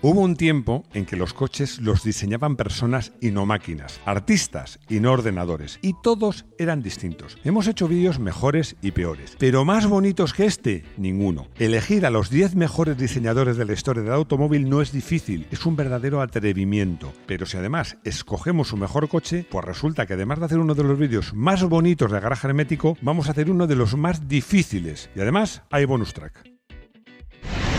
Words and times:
Hubo 0.00 0.20
un 0.20 0.36
tiempo 0.36 0.84
en 0.94 1.06
que 1.06 1.16
los 1.16 1.34
coches 1.34 1.80
los 1.80 2.04
diseñaban 2.04 2.54
personas 2.54 3.12
y 3.20 3.32
no 3.32 3.46
máquinas, 3.46 4.00
artistas 4.04 4.78
y 4.88 5.00
no 5.00 5.10
ordenadores, 5.10 5.80
y 5.82 5.92
todos 6.04 6.46
eran 6.56 6.82
distintos. 6.82 7.36
Hemos 7.42 7.66
hecho 7.66 7.88
vídeos 7.88 8.20
mejores 8.20 8.76
y 8.80 8.92
peores, 8.92 9.34
pero 9.40 9.64
más 9.64 9.88
bonitos 9.88 10.34
que 10.34 10.46
este, 10.46 10.84
ninguno. 10.98 11.48
Elegir 11.58 12.06
a 12.06 12.10
los 12.10 12.30
10 12.30 12.54
mejores 12.54 12.96
diseñadores 12.96 13.56
de 13.56 13.64
la 13.64 13.72
historia 13.72 14.04
del 14.04 14.12
automóvil 14.12 14.70
no 14.70 14.82
es 14.82 14.92
difícil, 14.92 15.48
es 15.50 15.66
un 15.66 15.74
verdadero 15.74 16.22
atrevimiento. 16.22 17.12
Pero 17.26 17.44
si 17.44 17.56
además 17.56 17.98
escogemos 18.04 18.68
su 18.68 18.76
mejor 18.76 19.08
coche, 19.08 19.44
pues 19.50 19.64
resulta 19.64 20.06
que 20.06 20.14
además 20.14 20.38
de 20.38 20.44
hacer 20.44 20.58
uno 20.58 20.76
de 20.76 20.84
los 20.84 20.96
vídeos 20.96 21.34
más 21.34 21.64
bonitos 21.64 22.12
de 22.12 22.20
garaje 22.20 22.46
hermético, 22.46 22.96
vamos 23.02 23.26
a 23.26 23.32
hacer 23.32 23.50
uno 23.50 23.66
de 23.66 23.74
los 23.74 23.96
más 23.96 24.28
difíciles. 24.28 25.10
Y 25.16 25.20
además 25.22 25.62
hay 25.72 25.86
bonus 25.86 26.14
track. 26.14 26.48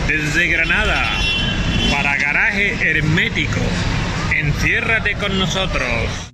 Desde 0.06 0.48
Granada, 0.48 1.08
para 1.90 2.16
garaje 2.16 2.74
hermético, 2.90 3.60
enciérrate 4.34 5.14
con 5.14 5.38
nosotros. 5.38 6.30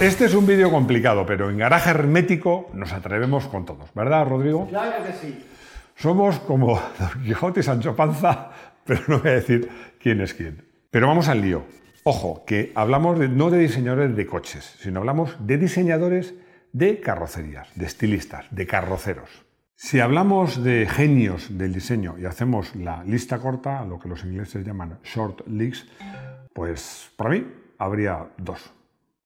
Este 0.00 0.24
es 0.24 0.34
un 0.34 0.46
vídeo 0.46 0.70
complicado, 0.70 1.24
pero 1.26 1.48
en 1.48 1.58
garaje 1.58 1.90
hermético 1.90 2.68
nos 2.74 2.92
atrevemos 2.92 3.46
con 3.46 3.64
todos, 3.64 3.94
¿verdad, 3.94 4.26
Rodrigo? 4.26 4.66
Claro 4.68 5.04
que 5.04 5.12
sí. 5.12 5.44
Somos 5.94 6.40
como 6.40 6.80
Don 6.98 7.22
Quijote 7.24 7.60
y 7.60 7.62
Sancho 7.62 7.94
Panza, 7.94 8.50
pero 8.84 9.00
no 9.06 9.20
voy 9.20 9.30
a 9.30 9.34
decir 9.34 9.68
quién 10.00 10.20
es 10.20 10.34
quién. 10.34 10.64
Pero 10.90 11.06
vamos 11.06 11.28
al 11.28 11.40
lío. 11.40 11.64
Ojo, 12.02 12.44
que 12.44 12.72
hablamos 12.74 13.16
de- 13.18 13.28
no 13.28 13.50
de 13.50 13.58
diseñadores 13.58 14.16
de 14.16 14.26
coches, 14.26 14.76
sino 14.80 14.98
hablamos 15.00 15.36
de 15.46 15.56
diseñadores 15.58 16.34
de 16.72 16.98
carrocerías, 17.00 17.68
de 17.76 17.86
estilistas, 17.86 18.46
de 18.50 18.66
carroceros. 18.66 19.30
Si 19.84 19.98
hablamos 19.98 20.62
de 20.62 20.86
genios 20.86 21.58
del 21.58 21.74
diseño 21.74 22.14
y 22.16 22.24
hacemos 22.24 22.76
la 22.76 23.02
lista 23.02 23.40
corta, 23.40 23.84
lo 23.84 23.98
que 23.98 24.08
los 24.08 24.24
ingleses 24.24 24.64
llaman 24.64 25.00
short 25.02 25.44
list, 25.48 25.88
pues 26.54 27.10
para 27.16 27.30
mí 27.30 27.44
habría 27.78 28.28
dos, 28.38 28.72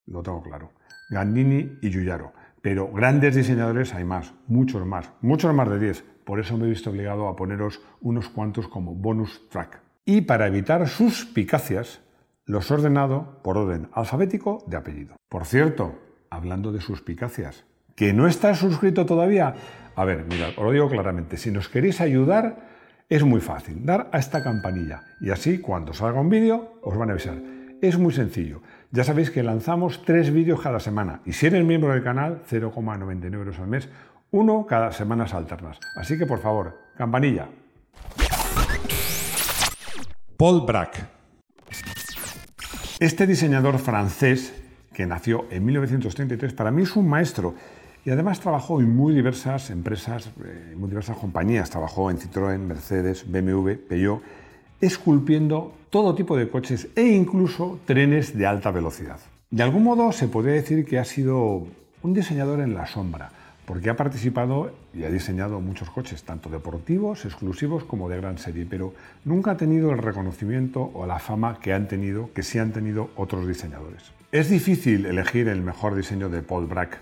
lo 0.06 0.22
tengo 0.22 0.42
claro, 0.42 0.70
Gandini 1.10 1.78
y 1.82 1.90
Giugiaro. 1.90 2.32
Pero 2.62 2.90
grandes 2.90 3.34
diseñadores 3.34 3.92
hay 3.94 4.04
más, 4.04 4.32
muchos 4.48 4.84
más, 4.86 5.12
muchos 5.20 5.54
más 5.54 5.68
de 5.68 5.78
10. 5.78 6.04
Por 6.24 6.40
eso 6.40 6.56
me 6.56 6.64
he 6.64 6.70
visto 6.70 6.88
obligado 6.88 7.28
a 7.28 7.36
poneros 7.36 7.82
unos 8.00 8.30
cuantos 8.30 8.66
como 8.66 8.94
bonus 8.94 9.50
track. 9.50 9.82
Y 10.06 10.22
para 10.22 10.46
evitar 10.46 10.88
suspicacias, 10.88 12.00
los 12.46 12.70
he 12.70 12.74
ordenado 12.74 13.42
por 13.44 13.58
orden 13.58 13.90
alfabético 13.92 14.64
de 14.66 14.78
apellido. 14.78 15.16
Por 15.28 15.44
cierto, 15.44 15.98
hablando 16.30 16.72
de 16.72 16.80
suspicacias, 16.80 17.66
¿que 17.94 18.14
no 18.14 18.26
estás 18.26 18.58
suscrito 18.58 19.04
todavía? 19.04 19.54
A 19.96 20.04
ver, 20.04 20.26
mirad, 20.26 20.50
os 20.50 20.62
lo 20.62 20.70
digo 20.72 20.90
claramente, 20.90 21.38
si 21.38 21.50
nos 21.50 21.70
queréis 21.70 22.02
ayudar, 22.02 22.68
es 23.08 23.24
muy 23.24 23.40
fácil, 23.40 23.84
dar 23.86 24.10
a 24.12 24.18
esta 24.18 24.42
campanilla 24.42 25.00
y 25.22 25.30
así 25.30 25.58
cuando 25.58 25.94
salga 25.94 26.20
un 26.20 26.28
vídeo 26.28 26.78
os 26.82 26.98
van 26.98 27.08
a 27.08 27.12
avisar. 27.12 27.38
Es 27.80 27.98
muy 27.98 28.12
sencillo. 28.12 28.60
Ya 28.90 29.04
sabéis 29.04 29.30
que 29.30 29.42
lanzamos 29.42 30.04
tres 30.04 30.30
vídeos 30.30 30.60
cada 30.60 30.80
semana 30.80 31.22
y 31.24 31.32
si 31.32 31.46
eres 31.46 31.64
miembro 31.64 31.92
del 31.92 32.02
canal, 32.02 32.42
0,99 32.50 33.32
euros 33.32 33.58
al 33.58 33.68
mes, 33.68 33.88
uno 34.32 34.66
cada 34.66 34.92
semanas 34.92 35.32
alternas. 35.32 35.78
Así 35.96 36.18
que 36.18 36.26
por 36.26 36.40
favor, 36.40 36.78
campanilla. 36.96 37.48
Paul 40.36 40.66
Braque. 40.66 41.04
Este 43.00 43.26
diseñador 43.26 43.78
francés, 43.78 44.52
que 44.92 45.06
nació 45.06 45.46
en 45.50 45.64
1933, 45.64 46.52
para 46.52 46.70
mí 46.70 46.82
es 46.82 46.96
un 46.96 47.08
maestro 47.08 47.54
y 48.06 48.10
además 48.10 48.38
trabajó 48.38 48.80
en 48.80 48.94
muy 48.94 49.12
diversas 49.12 49.68
empresas, 49.70 50.30
eh, 50.44 50.70
en 50.72 50.78
muy 50.78 50.88
diversas 50.88 51.16
compañías. 51.16 51.68
Trabajó 51.70 52.08
en 52.08 52.18
Citroën, 52.18 52.58
Mercedes, 52.58 53.24
BMW, 53.28 53.72
Peugeot, 53.72 54.22
esculpiendo 54.80 55.72
todo 55.90 56.14
tipo 56.14 56.36
de 56.36 56.48
coches 56.48 56.86
e 56.94 57.02
incluso 57.02 57.80
trenes 57.84 58.38
de 58.38 58.46
alta 58.46 58.70
velocidad. 58.70 59.18
De 59.50 59.64
algún 59.64 59.82
modo 59.82 60.12
se 60.12 60.28
podría 60.28 60.54
decir 60.54 60.84
que 60.84 61.00
ha 61.00 61.04
sido 61.04 61.66
un 62.02 62.14
diseñador 62.14 62.60
en 62.60 62.74
la 62.74 62.86
sombra, 62.86 63.32
porque 63.64 63.90
ha 63.90 63.96
participado 63.96 64.70
y 64.94 65.02
ha 65.02 65.10
diseñado 65.10 65.60
muchos 65.60 65.90
coches, 65.90 66.22
tanto 66.22 66.48
deportivos, 66.48 67.24
exclusivos 67.24 67.82
como 67.82 68.08
de 68.08 68.18
gran 68.18 68.38
serie, 68.38 68.66
pero 68.70 68.94
nunca 69.24 69.50
ha 69.50 69.56
tenido 69.56 69.90
el 69.90 69.98
reconocimiento 69.98 70.92
o 70.94 71.06
la 71.06 71.18
fama 71.18 71.58
que 71.58 71.72
han 71.72 71.88
tenido, 71.88 72.30
que 72.32 72.44
sí 72.44 72.60
han 72.60 72.70
tenido 72.70 73.10
otros 73.16 73.48
diseñadores. 73.48 74.12
Es 74.30 74.48
difícil 74.48 75.06
elegir 75.06 75.48
el 75.48 75.60
mejor 75.60 75.96
diseño 75.96 76.28
de 76.28 76.42
Paul 76.42 76.66
Bragg. 76.66 77.00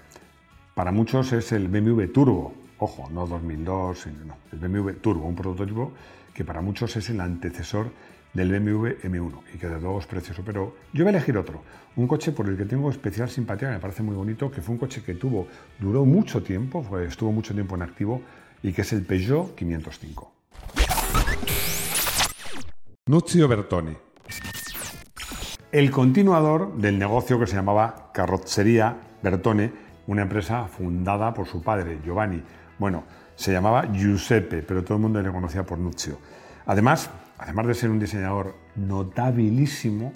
Para 0.75 0.91
muchos 0.91 1.33
es 1.33 1.53
el 1.53 1.69
BMW 1.69 2.07
Turbo, 2.13 2.53
ojo, 2.79 3.09
no 3.11 3.27
2002, 3.27 3.99
sino- 4.01 4.25
no, 4.25 4.37
el 4.53 4.59
BMW 4.59 4.91
Turbo, 5.01 5.27
un 5.27 5.37
prototipo 5.37 5.93
que 6.35 6.45
para 6.45 6.61
muchos 6.61 6.97
es 6.97 7.09
el 7.11 7.21
antecesor 7.21 7.91
del 8.33 8.51
BMW 8.51 8.89
M1 9.05 9.41
y 9.55 9.59
que 9.59 9.69
de 9.69 9.81
luego 9.81 10.01
es 10.01 10.07
precioso. 10.07 10.43
Pero 10.45 10.75
yo 10.93 11.05
voy 11.05 11.15
a 11.15 11.17
elegir 11.17 11.39
otro, 11.39 11.63
un 11.95 12.09
coche 12.09 12.33
por 12.33 12.49
el 12.49 12.57
que 12.57 12.65
tengo 12.65 12.91
especial 12.91 13.31
simpatía, 13.31 13.71
me 13.71 13.79
parece 13.79 14.03
muy 14.03 14.17
bonito, 14.17 14.51
que 14.51 14.61
fue 14.61 14.73
un 14.73 14.79
coche 14.81 15.03
que 15.05 15.15
tuvo, 15.15 15.47
duró 15.79 16.05
mucho 16.05 16.43
tiempo, 16.43 16.85
estuvo 16.99 17.31
mucho 17.31 17.55
tiempo 17.55 17.77
en 17.77 17.83
activo 17.83 18.23
y 18.63 18.73
que 18.73 18.83
es 18.83 18.93
el 18.93 19.03
Peugeot 19.03 19.55
505. 19.55 20.33
Nuzio 23.07 23.47
Bertoni. 23.47 23.97
El 25.71 25.91
continuador 25.93 26.77
del 26.77 26.99
negocio 26.99 27.39
que 27.39 27.47
se 27.47 27.55
llamaba 27.55 28.11
Carrozzeria 28.13 28.97
Bertone, 29.23 29.85
una 30.07 30.23
empresa 30.23 30.67
fundada 30.69 31.33
por 31.33 31.47
su 31.47 31.63
padre, 31.63 32.01
Giovanni. 32.05 32.43
Bueno, 32.79 33.05
se 33.35 33.53
llamaba 33.53 33.91
Giuseppe, 33.93 34.63
pero 34.63 34.85
todo 34.85 34.97
el 34.97 35.03
mundo 35.03 35.21
le 35.21 35.31
conocía 35.31 35.65
por 35.65 35.79
Nuzio. 35.79 36.19
Además, 36.67 37.11
además 37.39 37.67
de 37.67 37.75
ser 37.75 37.91
un 37.91 37.99
diseñador 37.99 38.55
notabilísimo, 38.77 40.13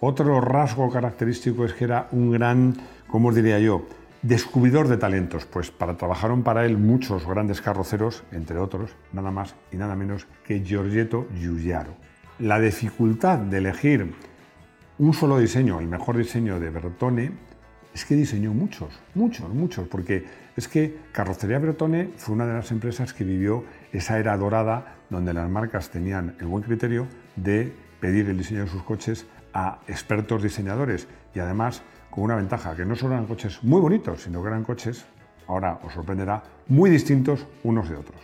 otro 0.00 0.40
rasgo 0.40 0.90
característico 0.90 1.64
es 1.64 1.72
que 1.74 1.84
era 1.84 2.08
un 2.12 2.30
gran, 2.30 2.76
¿cómo 3.08 3.32
diría 3.32 3.58
yo?, 3.58 3.86
descubridor 4.22 4.88
de 4.88 4.96
talentos, 4.96 5.46
pues 5.46 5.70
para, 5.70 5.96
trabajaron 5.96 6.42
para 6.42 6.64
él 6.64 6.78
muchos 6.78 7.26
grandes 7.26 7.60
carroceros, 7.60 8.24
entre 8.32 8.58
otros, 8.58 8.90
nada 9.12 9.30
más 9.30 9.54
y 9.70 9.76
nada 9.76 9.94
menos 9.94 10.26
que 10.44 10.64
Giorgetto 10.64 11.28
Giugiaro. 11.38 11.94
La 12.38 12.58
dificultad 12.58 13.38
de 13.38 13.58
elegir 13.58 14.14
un 14.98 15.14
solo 15.14 15.38
diseño, 15.38 15.78
el 15.78 15.86
mejor 15.86 16.16
diseño 16.16 16.58
de 16.58 16.70
Bertone, 16.70 17.32
es 17.96 18.04
que 18.04 18.14
diseñó 18.14 18.52
muchos, 18.52 19.00
muchos, 19.14 19.48
muchos, 19.48 19.88
porque 19.88 20.22
es 20.54 20.68
que 20.68 20.98
Carrocería 21.12 21.58
Bertone 21.58 22.10
fue 22.18 22.34
una 22.34 22.46
de 22.46 22.52
las 22.52 22.70
empresas 22.70 23.14
que 23.14 23.24
vivió 23.24 23.64
esa 23.90 24.18
era 24.18 24.36
dorada 24.36 24.96
donde 25.08 25.32
las 25.32 25.48
marcas 25.48 25.88
tenían 25.88 26.36
el 26.38 26.46
buen 26.46 26.62
criterio 26.62 27.06
de 27.36 27.72
pedir 27.98 28.28
el 28.28 28.36
diseño 28.36 28.64
de 28.64 28.68
sus 28.68 28.82
coches 28.82 29.26
a 29.54 29.78
expertos 29.88 30.42
diseñadores 30.42 31.08
y 31.34 31.38
además 31.38 31.80
con 32.10 32.24
una 32.24 32.36
ventaja, 32.36 32.76
que 32.76 32.84
no 32.84 32.96
solo 32.96 33.14
eran 33.14 33.24
coches 33.24 33.60
muy 33.62 33.80
bonitos, 33.80 34.24
sino 34.24 34.42
que 34.42 34.48
eran 34.48 34.62
coches, 34.62 35.06
ahora 35.46 35.80
os 35.82 35.94
sorprenderá, 35.94 36.42
muy 36.68 36.90
distintos 36.90 37.46
unos 37.64 37.88
de 37.88 37.96
otros. 37.96 38.20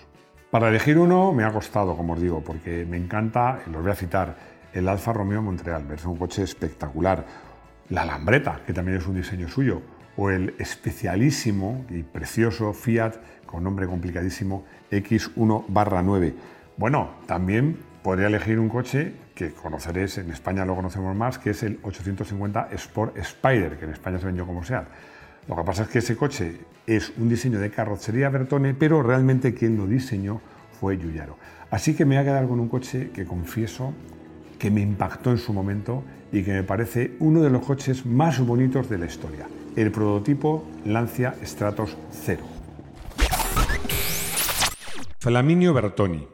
Para 0.51 0.69
elegir 0.69 0.99
uno 0.99 1.33
me 1.33 1.45
ha 1.45 1.51
costado, 1.51 1.97
como 1.97 2.13
os 2.13 2.21
digo, 2.21 2.45
porque 2.45 2.85
me 2.85 2.99
encanta, 2.99 3.61
los 3.73 3.81
voy 3.81 3.93
a 3.93 3.95
citar, 3.95 4.37
el 4.75 4.87
Alfa 4.87 5.15
Romeo 5.15 5.41
Montreal, 5.41 5.91
es 5.93 6.05
un 6.05 6.19
coche 6.19 6.43
espectacular. 6.43 7.52
La 7.93 8.07
Lambretta, 8.07 8.63
que 8.67 8.73
también 8.73 8.97
es 8.97 9.07
un 9.07 9.17
diseño 9.17 9.49
suyo, 9.49 9.83
o 10.17 10.31
el 10.31 10.55
especialísimo 10.59 11.85
y 11.91 12.03
precioso 12.03 12.73
Fiat, 12.73 13.17
con 13.45 13.63
nombre 13.63 13.87
complicadísimo, 13.87 14.65
X1 14.91 15.67
9. 16.03 16.35
Bueno, 16.79 17.11
también 17.27 17.77
podría 18.03 18.29
elegir 18.29 18.59
un 18.59 18.71
coche 18.71 19.13
que 19.35 19.53
conoceréis, 19.53 20.17
en 20.17 20.31
España 20.31 20.65
lo 20.65 20.75
conocemos 20.75 21.15
más, 21.15 21.39
que 21.39 21.51
es 21.51 21.63
el 21.65 21.81
850 21.83 22.71
Sport 22.73 23.19
Spider, 23.19 23.77
que 23.79 23.85
en 23.85 23.91
España 23.91 24.19
se 24.19 24.25
vendió 24.25 24.47
como 24.47 24.65
SEAT. 24.65 24.87
Lo 25.47 25.57
que 25.57 25.63
pasa 25.63 25.83
es 25.83 25.89
que 25.89 25.99
ese 25.99 26.17
coche 26.17 26.61
es 26.87 27.13
un 27.19 27.29
diseño 27.29 27.61
de 27.61 27.71
carrocería 27.71 28.31
Bertone, 28.31 28.73
pero 28.73 29.03
realmente 29.03 29.53
quien 29.53 29.77
lo 29.77 29.87
diseñó 29.87 30.41
fue 30.81 30.97
Giugiaro. 30.97 31.37
Así 31.71 31.95
que 31.95 32.07
me 32.07 32.15
voy 32.15 32.23
a 32.23 32.25
quedar 32.25 32.49
con 32.49 32.59
un 32.59 32.71
coche 32.71 33.11
que 33.11 33.27
confieso 33.27 33.93
que 34.63 34.71
me 34.71 34.81
impactó 34.81 35.33
en 35.33 35.39
su 35.39 35.53
momento 35.53 36.05
y 36.31 36.45
que 36.45 36.53
me 36.53 36.63
parece 36.63 37.17
uno 37.19 37.43
de 37.43 37.51
los 37.51 37.67
coches 37.67 38.07
más 38.07 38.39
bonitos 38.39 38.89
de 38.89 38.97
la 38.97 39.07
historia, 39.07 39.49
el 39.75 39.91
prototipo 39.91 40.65
Lancia 40.85 41.35
Stratos 41.43 41.97
0. 42.13 42.45
Flaminio 45.19 45.75
Bertoni. 45.75 46.29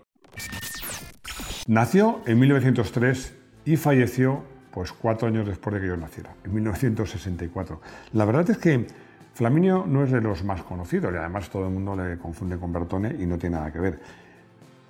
Nació 1.69 2.21
en 2.27 2.39
1903 2.39 3.35
y 3.65 3.77
falleció 3.77 4.43
pues 4.73 4.93
cuatro 4.93 5.29
años 5.29 5.47
después 5.47 5.77
de 5.77 5.81
que 5.81 5.87
yo 5.87 5.97
naciera, 5.97 6.35
en 6.45 6.53
1964. 6.53 7.81
La 8.13 8.27
verdad 8.27 8.51
es 8.51 8.59
que 8.59 8.89
Flaminio 9.33 9.87
no 9.89 10.05
es 10.05 10.11
de 10.11 10.21
los 10.21 10.45
más 10.45 10.63
conocidos 10.65 11.15
y 11.15 11.17
además 11.17 11.49
todo 11.49 11.67
el 11.67 11.73
mundo 11.73 11.97
le 11.97 12.19
confunde 12.19 12.59
con 12.59 12.75
Bertone 12.75 13.17
y 13.19 13.25
no 13.25 13.39
tiene 13.39 13.57
nada 13.57 13.73
que 13.73 13.79
ver. 13.79 14.01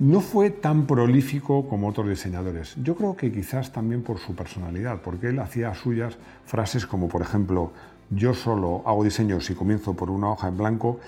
No 0.01 0.21
fue 0.21 0.51
tan 0.51 0.87
prolífico 0.87 1.69
como 1.69 1.89
otros 1.89 2.09
diseñadores. 2.09 2.77
Yo 2.85 2.95
creo 2.95 3.17
que 3.17 3.33
quizás 3.33 3.73
también 3.73 4.05
por 4.05 4.19
su 4.19 4.37
personalidad, 4.37 5.01
porque 5.03 5.31
él 5.31 5.41
hacía 5.41 5.75
suyas 5.75 6.19
frases 6.45 6.87
como, 6.87 7.09
por 7.09 7.21
ejemplo, 7.21 7.73
yo 8.09 8.33
solo 8.33 8.83
hago 8.87 9.03
diseños 9.03 9.51
y 9.51 9.57
comienzo 9.57 9.95
por 9.95 10.11
una 10.11 10.31
hoja 10.31 10.47
en 10.47 10.57
blanco 10.57 11.01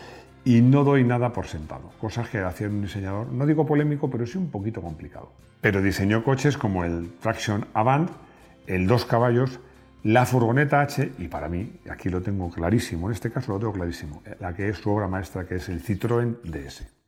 y 0.44 0.60
no 0.60 0.82
doy 0.82 1.04
nada 1.04 1.32
por 1.32 1.46
sentado. 1.46 1.92
Cosas 2.00 2.28
que 2.30 2.38
hacía 2.38 2.66
un 2.66 2.82
diseñador, 2.82 3.28
no 3.28 3.46
digo 3.46 3.64
polémico, 3.64 4.10
pero 4.10 4.26
sí 4.26 4.38
un 4.38 4.50
poquito 4.50 4.82
complicado. 4.82 5.30
Pero 5.60 5.82
diseñó 5.82 6.24
coches 6.24 6.58
como 6.58 6.82
el 6.82 7.12
Traction 7.20 7.66
Avant, 7.74 8.10
el 8.66 8.88
dos 8.88 9.04
caballos, 9.04 9.60
la 10.02 10.26
furgoneta 10.26 10.80
H 10.80 11.12
y 11.16 11.28
para 11.28 11.48
mí, 11.48 11.74
aquí 11.88 12.08
lo 12.08 12.22
tengo 12.22 12.50
clarísimo, 12.50 13.06
en 13.06 13.12
este 13.12 13.30
caso 13.30 13.52
lo 13.52 13.60
tengo 13.60 13.72
clarísimo, 13.72 14.20
la 14.40 14.52
que 14.52 14.68
es 14.68 14.78
su 14.78 14.90
obra 14.90 15.06
maestra, 15.06 15.46
que 15.46 15.56
es 15.56 15.68
el 15.68 15.80
Citroën 15.80 16.40
DS. 16.42 16.99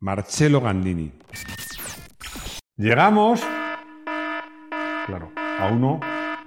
Marcello 0.00 0.60
Gandini. 0.60 1.12
Llegamos, 2.76 3.42
claro, 5.06 5.32
a 5.36 5.68
uno 5.72 6.00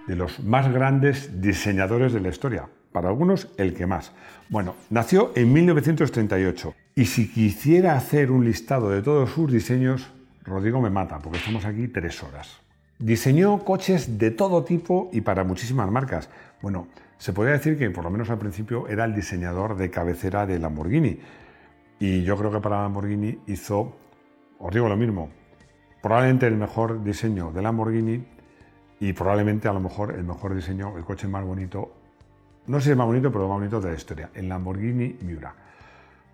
de 0.07 0.15
los 0.15 0.39
más 0.41 0.71
grandes 0.71 1.41
diseñadores 1.41 2.13
de 2.13 2.21
la 2.21 2.29
historia, 2.29 2.69
para 2.91 3.09
algunos 3.09 3.49
el 3.57 3.73
que 3.73 3.85
más. 3.85 4.13
Bueno, 4.49 4.75
nació 4.89 5.31
en 5.35 5.51
1938 5.51 6.73
y 6.95 7.05
si 7.05 7.29
quisiera 7.29 7.95
hacer 7.95 8.31
un 8.31 8.45
listado 8.45 8.89
de 8.89 9.01
todos 9.01 9.31
sus 9.31 9.51
diseños, 9.51 10.09
Rodrigo 10.43 10.81
me 10.81 10.89
mata, 10.89 11.19
porque 11.19 11.39
estamos 11.39 11.65
aquí 11.65 11.87
tres 11.87 12.23
horas. 12.23 12.61
Diseñó 12.99 13.59
coches 13.65 14.17
de 14.17 14.31
todo 14.31 14.63
tipo 14.63 15.09
y 15.11 15.21
para 15.21 15.43
muchísimas 15.43 15.89
marcas. 15.89 16.29
Bueno, 16.61 16.87
se 17.17 17.33
podría 17.33 17.53
decir 17.53 17.77
que 17.77 17.89
por 17.89 18.03
lo 18.03 18.09
menos 18.09 18.29
al 18.29 18.37
principio 18.37 18.87
era 18.87 19.05
el 19.05 19.15
diseñador 19.15 19.75
de 19.75 19.89
cabecera 19.89 20.45
de 20.45 20.59
Lamborghini. 20.59 21.19
Y 22.01 22.23
yo 22.23 22.35
creo 22.35 22.51
que 22.51 22.59
para 22.59 22.81
Lamborghini 22.81 23.41
hizo, 23.45 23.93
os 24.57 24.73
digo 24.73 24.89
lo 24.89 24.97
mismo, 24.97 25.29
probablemente 26.01 26.47
el 26.47 26.55
mejor 26.55 27.03
diseño 27.03 27.51
de 27.51 27.61
Lamborghini 27.61 28.25
y 28.99 29.13
probablemente 29.13 29.67
a 29.67 29.73
lo 29.73 29.81
mejor 29.81 30.11
el 30.15 30.23
mejor 30.23 30.55
diseño, 30.55 30.97
el 30.97 31.05
coche 31.05 31.27
más 31.27 31.45
bonito, 31.45 31.91
no 32.65 32.79
sé 32.79 32.85
si 32.85 32.89
es 32.89 32.97
más 32.97 33.05
bonito, 33.05 33.31
pero 33.31 33.43
el 33.43 33.49
más 33.51 33.59
bonito 33.59 33.79
de 33.79 33.91
la 33.91 33.95
historia, 33.95 34.31
el 34.33 34.49
Lamborghini 34.49 35.15
Miura. 35.21 35.53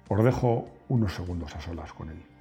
Os 0.07 0.23
dejo 0.23 0.69
unos 0.87 1.13
segundos 1.13 1.53
a 1.53 1.59
solas 1.59 1.91
con 1.91 2.11
él. 2.11 2.36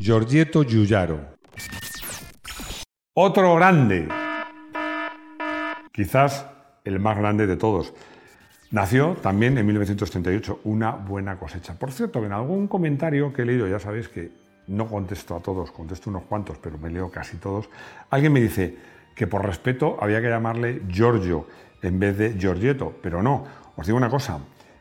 Giorgetto 0.00 0.64
Giugiaro. 0.64 1.20
Otro 3.12 3.54
grande. 3.56 4.08
Quizás 5.92 6.46
el 6.84 6.98
más 7.00 7.18
grande 7.18 7.46
de 7.46 7.58
todos. 7.58 7.92
Nació 8.70 9.18
también 9.20 9.58
en 9.58 9.66
1938, 9.66 10.60
una 10.64 10.92
buena 10.92 11.38
cosecha. 11.38 11.74
Por 11.74 11.92
cierto, 11.92 12.24
en 12.24 12.32
algún 12.32 12.66
comentario 12.66 13.30
que 13.34 13.42
he 13.42 13.44
leído, 13.44 13.68
ya 13.68 13.78
sabéis 13.78 14.08
que 14.08 14.32
no 14.68 14.86
contesto 14.86 15.36
a 15.36 15.40
todos, 15.40 15.70
contesto 15.70 16.08
unos 16.08 16.22
cuantos, 16.22 16.56
pero 16.56 16.78
me 16.78 16.88
leo 16.88 17.10
casi 17.10 17.36
todos, 17.36 17.68
alguien 18.08 18.32
me 18.32 18.40
dice 18.40 18.78
que 19.14 19.26
por 19.26 19.44
respeto 19.44 19.98
había 20.00 20.22
que 20.22 20.30
llamarle 20.30 20.80
Giorgio 20.88 21.46
en 21.82 21.98
vez 21.98 22.16
de 22.16 22.38
Giorgetto, 22.38 22.94
pero 23.02 23.22
no, 23.22 23.44
os 23.76 23.84
digo 23.84 23.98
una 23.98 24.08
cosa, 24.08 24.38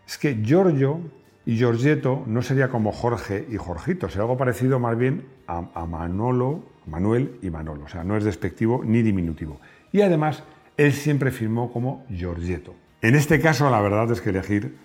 es 0.07 0.17
que 0.17 0.41
Giorgio 0.41 1.01
y 1.45 1.57
Giorgetto 1.57 2.23
no 2.27 2.41
sería 2.41 2.69
como 2.69 2.91
Jorge 2.91 3.47
y 3.49 3.57
Jorgito, 3.57 4.07
sería 4.07 4.23
algo 4.23 4.37
parecido 4.37 4.79
más 4.79 4.97
bien 4.97 5.25
a, 5.47 5.61
Manolo, 5.85 6.63
Manuel 6.85 7.39
y 7.41 7.49
Manolo. 7.49 7.85
O 7.85 7.87
sea, 7.87 8.03
no 8.03 8.17
es 8.17 8.23
despectivo 8.23 8.83
ni 8.85 9.01
diminutivo. 9.01 9.59
Y 9.91 10.01
además, 10.01 10.43
él 10.77 10.93
siempre 10.93 11.31
firmó 11.31 11.71
como 11.71 12.05
Giorgetto. 12.09 12.75
En 13.01 13.15
este 13.15 13.39
caso, 13.39 13.69
la 13.69 13.81
verdad 13.81 14.11
es 14.11 14.21
que 14.21 14.29
elegir 14.29 14.75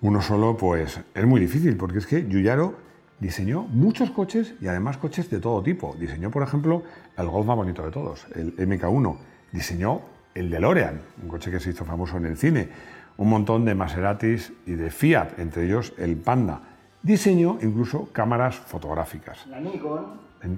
uno 0.00 0.22
solo, 0.22 0.56
pues 0.56 1.00
es 1.14 1.26
muy 1.26 1.40
difícil, 1.40 1.76
porque 1.76 1.98
es 1.98 2.06
que 2.06 2.22
Giugiaro 2.22 2.76
diseñó 3.20 3.62
muchos 3.64 4.10
coches 4.10 4.54
y 4.60 4.66
además 4.66 4.96
coches 4.96 5.28
de 5.30 5.40
todo 5.40 5.62
tipo. 5.62 5.96
Diseñó, 5.98 6.30
por 6.30 6.42
ejemplo, 6.42 6.82
el 7.16 7.28
Golf 7.28 7.46
más 7.46 7.56
bonito 7.56 7.84
de 7.84 7.90
todos, 7.90 8.26
el 8.34 8.56
MK1. 8.56 9.16
Diseñó 9.52 10.02
el 10.34 10.50
DeLorean, 10.50 11.00
un 11.22 11.28
coche 11.28 11.50
que 11.50 11.60
se 11.60 11.70
hizo 11.70 11.84
famoso 11.84 12.16
en 12.16 12.26
el 12.26 12.36
cine 12.36 12.68
un 13.16 13.28
montón 13.28 13.64
de 13.64 13.74
Maseratis 13.74 14.52
y 14.66 14.72
de 14.72 14.90
Fiat, 14.90 15.38
entre 15.38 15.66
ellos 15.66 15.92
el 15.98 16.16
Panda. 16.16 16.60
Diseñó 17.02 17.58
incluso 17.60 18.08
cámaras 18.12 18.56
fotográficas. 18.56 19.46
La 19.46 19.60
Nikon. 19.60 20.04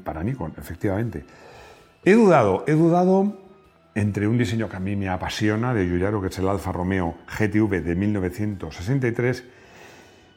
para 0.04 0.22
Nikon, 0.22 0.54
efectivamente. 0.56 1.24
He 2.04 2.14
dudado, 2.14 2.64
he 2.66 2.72
dudado 2.72 3.36
entre 3.94 4.28
un 4.28 4.38
diseño 4.38 4.68
que 4.68 4.76
a 4.76 4.80
mí 4.80 4.94
me 4.94 5.08
apasiona 5.08 5.74
de 5.74 5.86
Giugiaro, 5.86 6.20
que 6.20 6.28
es 6.28 6.38
el 6.38 6.48
Alfa 6.48 6.70
Romeo 6.70 7.14
GTV 7.26 7.82
de 7.82 7.94
1963, 7.94 9.44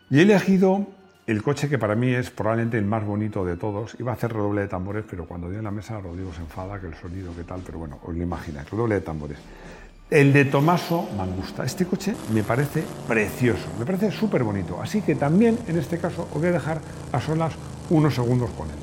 y 0.10 0.20
he 0.20 0.22
elegido 0.24 0.88
el 1.28 1.44
coche 1.44 1.70
que 1.70 1.78
para 1.78 1.94
mí 1.94 2.12
es 2.12 2.32
probablemente 2.32 2.80
el 2.80 2.86
más 2.86 3.06
bonito 3.06 3.46
de 3.46 3.56
todos. 3.56 3.96
Iba 4.00 4.14
a 4.14 4.16
hacer 4.16 4.34
redoble 4.34 4.62
de 4.62 4.68
tambores, 4.68 5.06
pero 5.08 5.26
cuando 5.26 5.48
dio 5.50 5.60
en 5.60 5.66
la 5.66 5.72
mesa 5.72 6.00
Rodrigo 6.00 6.34
se 6.34 6.42
enfada, 6.42 6.80
que 6.80 6.88
el 6.88 6.96
sonido, 6.96 7.36
qué 7.36 7.44
tal, 7.44 7.62
pero 7.64 7.78
bueno, 7.78 8.00
os 8.02 8.16
lo 8.16 8.24
imagináis, 8.24 8.68
redoble 8.68 8.96
de 8.96 9.02
tambores. 9.02 9.38
El 10.10 10.34
de 10.34 10.46
Tomaso 10.46 11.08
Mangusta. 11.16 11.64
Este 11.64 11.86
coche 11.86 12.16
me 12.34 12.42
parece 12.42 12.84
precioso, 13.08 13.68
me 13.78 13.86
parece 13.86 14.10
súper 14.12 14.44
bonito. 14.44 14.82
Así 14.82 15.04
que 15.04 15.14
también 15.14 15.60
en 15.68 15.78
este 15.78 16.00
caso 16.00 16.28
os 16.34 16.40
voy 16.40 16.48
a 16.48 16.54
dejar 16.54 16.82
a 17.12 17.22
solas 17.22 17.54
unos 17.92 18.16
segundos 18.16 18.50
con 18.52 18.70
él. 18.72 18.76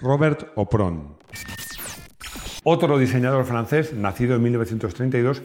Robert 0.00 0.48
Opron. 0.56 1.16
Otro 2.64 2.98
diseñador 2.98 3.44
francés 3.44 3.92
nacido 3.92 4.34
en 4.34 4.42
1932 4.42 5.42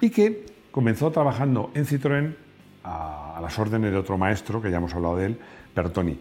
y 0.00 0.08
que 0.08 0.46
comenzó 0.70 1.10
trabajando 1.10 1.70
en 1.74 1.84
Citroën 1.84 2.43
a, 2.84 3.38
las 3.42 3.58
órdenes 3.58 3.90
de 3.90 3.98
otro 3.98 4.18
maestro, 4.18 4.62
que 4.62 4.70
ya 4.70 4.76
hemos 4.76 4.94
hablado 4.94 5.16
de 5.16 5.26
él, 5.26 5.40
Bertoni. 5.74 6.18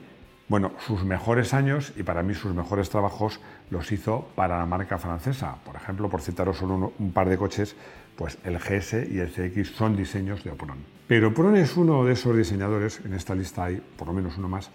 Bueno, 0.50 0.72
sus 0.86 1.04
mejores 1.04 1.54
años 1.54 1.94
y 1.96 2.04
para 2.04 2.22
mí 2.22 2.34
sus 2.34 2.54
mejores 2.54 2.90
trabajos 2.90 3.40
los 3.70 3.92
hizo 3.92 4.28
para 4.36 4.58
la 4.58 4.66
marca 4.66 4.98
francesa. 4.98 5.56
Por 5.64 5.76
ejemplo, 5.76 6.10
por 6.10 6.22
citaros 6.22 6.58
solo 6.58 6.94
un 7.00 7.12
par 7.12 7.30
de 7.30 7.38
coches, 7.38 7.76
pues 8.18 8.38
el 8.44 8.60
GS 8.60 9.08
y 9.10 9.20
el 9.20 9.32
CX 9.32 9.76
son 9.76 9.96
diseños 9.96 10.44
de 10.44 10.52
Opron. 10.52 10.78
Pero 11.08 11.30
Opron 11.30 11.56
es 11.56 11.78
uno 11.78 12.04
de 12.04 12.14
esos 12.14 12.36
diseñadores, 12.36 13.02
en 13.06 13.14
esta 13.14 13.36
lista 13.36 13.66
hay 13.66 13.82
por 13.98 14.08
lo 14.08 14.14
menos 14.14 14.38
uno 14.38 14.50
más, 14.50 14.70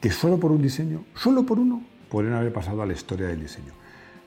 que 0.00 0.10
solo 0.10 0.38
por 0.38 0.50
un 0.50 0.60
diseño, 0.60 1.04
solo 1.14 1.44
por 1.44 1.58
uno, 1.58 1.82
podrían 2.10 2.34
haber 2.34 2.52
pasado 2.52 2.82
a 2.82 2.86
la 2.86 2.92
historia 2.92 3.28
del 3.28 3.40
diseño. 3.40 3.72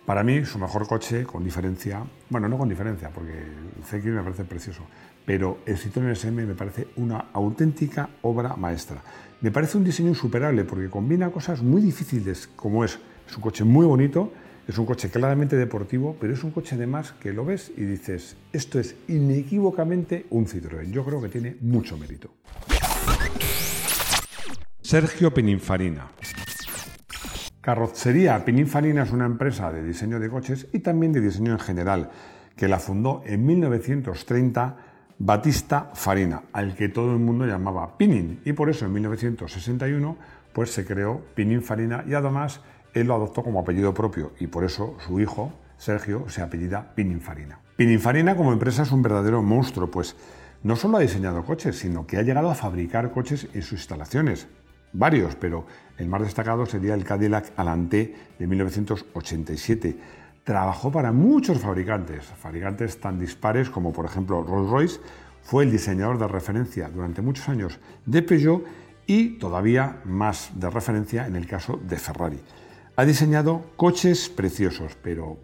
Para 0.09 0.23
mí, 0.23 0.43
su 0.43 0.57
mejor 0.57 0.87
coche, 0.87 1.23
con 1.23 1.43
diferencia, 1.43 2.03
bueno, 2.31 2.49
no 2.49 2.57
con 2.57 2.67
diferencia, 2.67 3.11
porque 3.11 3.31
el 3.31 3.83
CX 3.83 4.05
me 4.05 4.23
parece 4.23 4.43
precioso, 4.43 4.81
pero 5.23 5.59
el 5.67 5.77
Citroën 5.77 6.09
SM 6.15 6.47
me 6.47 6.55
parece 6.55 6.87
una 6.95 7.27
auténtica 7.31 8.09
obra 8.23 8.55
maestra. 8.55 9.03
Me 9.41 9.51
parece 9.51 9.77
un 9.77 9.83
diseño 9.83 10.09
insuperable 10.09 10.63
porque 10.63 10.89
combina 10.89 11.29
cosas 11.29 11.61
muy 11.61 11.79
difíciles, 11.79 12.49
como 12.55 12.83
es, 12.83 12.97
es 13.29 13.35
un 13.35 13.43
coche 13.43 13.63
muy 13.63 13.85
bonito, 13.85 14.33
es 14.67 14.79
un 14.79 14.87
coche 14.87 15.11
claramente 15.11 15.55
deportivo, 15.55 16.17
pero 16.19 16.33
es 16.33 16.43
un 16.43 16.49
coche 16.49 16.73
además 16.73 17.11
que 17.11 17.31
lo 17.31 17.45
ves 17.45 17.71
y 17.77 17.83
dices, 17.83 18.35
esto 18.51 18.79
es 18.79 18.95
inequívocamente 19.09 20.25
un 20.31 20.47
Citroën. 20.47 20.89
Yo 20.89 21.05
creo 21.05 21.21
que 21.21 21.29
tiene 21.29 21.55
mucho 21.61 21.99
mérito. 21.99 22.33
Sergio 24.81 25.31
Pininfarina. 25.31 26.07
Carrocería 27.69 28.43
Pininfarina 28.43 29.03
es 29.03 29.11
una 29.11 29.27
empresa 29.27 29.71
de 29.71 29.83
diseño 29.83 30.19
de 30.19 30.27
coches 30.27 30.65
y 30.73 30.79
también 30.79 31.11
de 31.11 31.21
diseño 31.21 31.51
en 31.51 31.59
general, 31.59 32.09
que 32.55 32.67
la 32.67 32.79
fundó 32.79 33.21
en 33.27 33.45
1930 33.45 34.75
Batista 35.19 35.91
Farina, 35.93 36.41
al 36.51 36.73
que 36.73 36.89
todo 36.89 37.13
el 37.13 37.19
mundo 37.19 37.45
llamaba 37.45 37.95
Pinin, 37.95 38.41
y 38.43 38.53
por 38.53 38.71
eso 38.71 38.87
en 38.87 38.93
1961 38.93 40.17
pues 40.51 40.73
se 40.73 40.83
creó 40.83 41.21
Pinin 41.35 41.61
Farina 41.61 42.03
y 42.07 42.15
además 42.15 42.61
él 42.95 43.05
lo 43.05 43.13
adoptó 43.13 43.43
como 43.43 43.59
apellido 43.59 43.93
propio 43.93 44.31
y 44.39 44.47
por 44.47 44.63
eso 44.63 44.97
su 45.05 45.19
hijo, 45.19 45.53
Sergio, 45.77 46.27
se 46.27 46.41
apellida 46.41 46.95
Pininfarina. 46.95 47.59
Pininfarina 47.75 48.35
como 48.35 48.51
empresa 48.51 48.81
es 48.81 48.91
un 48.91 49.03
verdadero 49.03 49.43
monstruo, 49.43 49.91
pues 49.91 50.15
no 50.63 50.75
solo 50.75 50.97
ha 50.97 51.01
diseñado 51.01 51.45
coches, 51.45 51.77
sino 51.77 52.07
que 52.07 52.17
ha 52.17 52.23
llegado 52.23 52.49
a 52.49 52.55
fabricar 52.55 53.11
coches 53.11 53.47
en 53.53 53.61
sus 53.61 53.73
instalaciones. 53.73 54.47
Varios, 54.93 55.35
pero 55.35 55.65
el 55.97 56.07
más 56.07 56.21
destacado 56.21 56.65
sería 56.65 56.93
el 56.93 57.03
Cadillac 57.03 57.51
Alante 57.57 58.15
de 58.37 58.47
1987 58.47 59.97
trabajó 60.49 60.91
para 60.91 61.11
muchos 61.11 61.59
fabricantes, 61.59 62.25
fabricantes 62.25 62.99
tan 62.99 63.19
dispares 63.19 63.69
como 63.69 63.93
por 63.93 64.05
ejemplo 64.05 64.43
Rolls-Royce, 64.43 64.99
fue 65.43 65.63
el 65.63 65.71
diseñador 65.71 66.17
de 66.17 66.27
referencia 66.27 66.89
durante 66.89 67.21
muchos 67.21 67.47
años 67.49 67.79
de 68.07 68.23
Peugeot 68.23 68.65
y 69.05 69.37
todavía 69.37 70.01
más 70.05 70.49
de 70.55 70.71
referencia 70.71 71.27
en 71.27 71.35
el 71.35 71.45
caso 71.45 71.79
de 71.87 71.97
Ferrari. 71.97 72.39
Ha 72.95 73.05
diseñado 73.05 73.71
coches 73.77 74.27
preciosos, 74.27 74.97
pero 75.03 75.37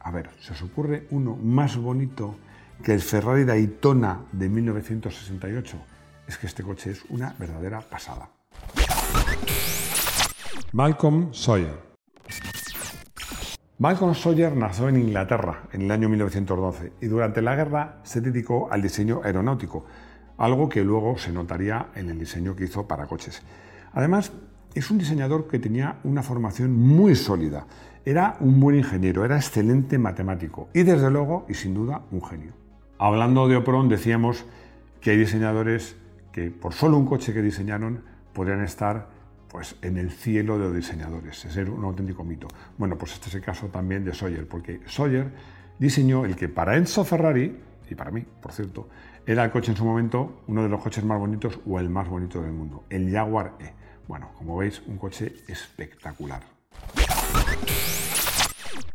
a 0.00 0.10
ver, 0.10 0.28
¿se 0.40 0.52
os 0.52 0.60
ocurre 0.60 1.06
uno 1.10 1.34
más 1.34 1.78
bonito 1.78 2.36
que 2.84 2.92
el 2.92 3.00
Ferrari 3.00 3.44
Daytona 3.44 4.26
de 4.32 4.50
1968? 4.50 5.78
Es 6.26 6.36
que 6.36 6.46
este 6.46 6.62
coche 6.62 6.90
es 6.90 7.04
una 7.08 7.34
verdadera 7.38 7.80
pasada. 7.80 8.28
Malcolm 10.72 11.32
Sawyer 11.32 11.92
Malcolm 13.82 14.14
Sawyer 14.14 14.56
nació 14.56 14.88
en 14.88 14.96
Inglaterra 14.96 15.64
en 15.72 15.82
el 15.82 15.90
año 15.90 16.08
1912 16.08 16.92
y 17.00 17.06
durante 17.06 17.42
la 17.42 17.56
guerra 17.56 17.98
se 18.04 18.20
dedicó 18.20 18.68
al 18.70 18.80
diseño 18.80 19.22
aeronáutico, 19.24 19.84
algo 20.38 20.68
que 20.68 20.84
luego 20.84 21.18
se 21.18 21.32
notaría 21.32 21.88
en 21.96 22.08
el 22.08 22.16
diseño 22.16 22.54
que 22.54 22.64
hizo 22.64 22.86
para 22.86 23.06
coches. 23.06 23.42
Además, 23.92 24.30
es 24.74 24.90
un 24.90 24.98
diseñador 24.98 25.48
que 25.48 25.58
tenía 25.58 25.98
una 26.04 26.22
formación 26.22 26.72
muy 26.72 27.16
sólida. 27.16 27.66
Era 28.04 28.36
un 28.40 28.60
buen 28.60 28.76
ingeniero, 28.76 29.24
era 29.24 29.36
excelente 29.36 29.98
matemático 29.98 30.68
y 30.72 30.84
desde 30.84 31.10
luego 31.10 31.44
y 31.48 31.54
sin 31.54 31.74
duda 31.74 32.02
un 32.12 32.22
genio. 32.22 32.52
Hablando 32.98 33.48
de 33.48 33.56
Opron 33.56 33.88
decíamos 33.88 34.44
que 35.00 35.10
hay 35.10 35.16
diseñadores 35.16 35.96
que 36.30 36.50
por 36.50 36.72
solo 36.72 36.96
un 36.96 37.06
coche 37.06 37.34
que 37.34 37.42
diseñaron 37.42 38.04
podrían 38.32 38.62
estar 38.62 39.08
pues 39.52 39.76
en 39.82 39.98
el 39.98 40.10
cielo 40.10 40.58
de 40.58 40.64
los 40.64 40.74
diseñadores, 40.74 41.44
es 41.44 41.56
un 41.68 41.84
auténtico 41.84 42.24
mito. 42.24 42.48
Bueno, 42.78 42.96
pues 42.96 43.12
este 43.12 43.28
es 43.28 43.34
el 43.34 43.42
caso 43.42 43.66
también 43.66 44.02
de 44.02 44.14
Sawyer, 44.14 44.48
porque 44.48 44.80
Sawyer 44.86 45.30
diseñó 45.78 46.24
el 46.24 46.34
que 46.34 46.48
para 46.48 46.78
Enzo 46.78 47.04
Ferrari, 47.04 47.60
y 47.90 47.94
para 47.94 48.10
mí, 48.10 48.24
por 48.40 48.52
cierto, 48.52 48.88
era 49.26 49.44
el 49.44 49.50
coche 49.50 49.70
en 49.70 49.76
su 49.76 49.84
momento 49.84 50.42
uno 50.46 50.62
de 50.62 50.70
los 50.70 50.80
coches 50.80 51.04
más 51.04 51.18
bonitos 51.18 51.60
o 51.66 51.78
el 51.78 51.90
más 51.90 52.08
bonito 52.08 52.40
del 52.40 52.52
mundo, 52.52 52.84
el 52.88 53.12
Jaguar 53.12 53.56
E. 53.60 53.74
Bueno, 54.08 54.30
como 54.38 54.56
veis, 54.56 54.80
un 54.86 54.96
coche 54.96 55.34
espectacular. 55.46 56.42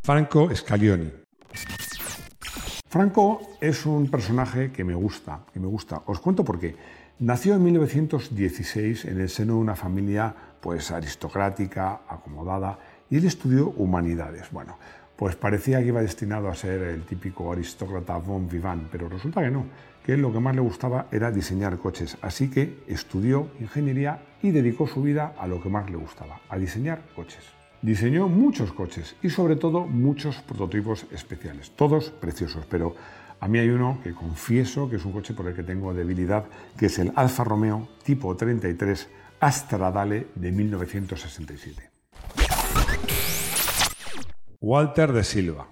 Franco 0.02 0.54
Scaglioni. 0.56 1.12
Franco 2.89 3.41
es 3.60 3.86
un 3.86 4.10
personaje 4.10 4.72
que 4.72 4.86
me 4.86 4.96
gusta, 4.96 5.41
que 5.51 5.60
me 5.60 5.67
gusta. 5.67 6.03
Os 6.06 6.22
cuento 6.22 6.46
por 6.46 6.58
qué. 6.58 6.74
Nació 7.20 7.56
en 7.56 7.63
1916 7.63 9.06
en 9.06 9.20
el 9.20 9.29
seno 9.29 9.56
de 9.56 9.60
una 9.60 9.75
familia 9.75 10.34
pues 10.62 10.91
aristocrática, 10.91 12.01
acomodada, 12.08 12.79
y 13.10 13.17
él 13.17 13.25
estudió 13.25 13.72
humanidades. 13.72 14.51
Bueno, 14.51 14.77
pues 15.17 15.36
parecía 15.36 15.79
que 15.79 15.88
iba 15.88 16.01
destinado 16.01 16.48
a 16.48 16.56
ser 16.56 16.82
el 16.84 17.03
típico 17.03 17.51
aristócrata 17.51 18.17
von 18.20 18.48
vivant, 18.48 18.88
pero 18.89 19.10
resulta 19.10 19.41
que 19.41 19.51
no, 19.51 19.65
que 20.06 20.15
lo 20.15 20.32
que 20.32 20.39
más 20.39 20.56
le 20.56 20.62
gustaba 20.62 21.08
era 21.12 21.29
diseñar 21.29 21.79
coches, 21.79 22.17
así 22.22 22.50
que 22.50 22.84
estudió 22.88 23.50
ingeniería 23.60 24.24
y 24.41 24.51
dedicó 24.51 24.88
su 24.88 25.01
vida 25.01 25.34
a 25.38 25.48
lo 25.48 25.62
que 25.62 25.67
más 25.67 25.89
le 25.89 25.98
gustaba, 25.98 26.39
a 26.48 26.58
diseñar 26.58 27.01
coches. 27.15 27.57
Diseñó 27.81 28.27
muchos 28.27 28.72
coches 28.74 29.15
y 29.22 29.29
sobre 29.29 29.55
todo 29.55 29.86
muchos 29.86 30.38
prototipos 30.38 31.05
especiales, 31.12 31.72
todos 31.75 32.10
preciosos, 32.10 32.65
pero 32.65 32.96
a 33.39 33.48
mí 33.48 33.60
hay 33.60 33.69
uno 33.69 34.00
que 34.03 34.13
confieso 34.13 34.89
que 34.89 34.96
es 34.96 35.05
un 35.05 35.12
coche 35.12 35.36
por 35.36 35.48
el 35.48 35.55
que 35.55 35.62
tengo 35.62 35.93
debilidad, 35.93 36.46
que 36.75 36.88
es 36.88 36.98
el 36.98 37.13
Alfa 37.15 37.43
Romeo 37.43 37.88
tipo 38.03 38.36
33 38.36 39.10
Astradale 39.39 40.27
de 40.34 40.51
1967. 40.51 41.89
Walter 44.60 45.13
de 45.13 45.24
Silva. 45.24 45.67